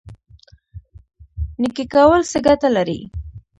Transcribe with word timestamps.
نیکي 1.61 1.85
کول 1.93 2.21
څه 2.31 2.39
ګټه 2.47 2.69
لري؟ 2.75 2.99